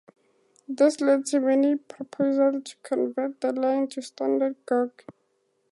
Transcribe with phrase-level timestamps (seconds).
[0.67, 5.05] This led to many proposals to convert the line to standard gauge.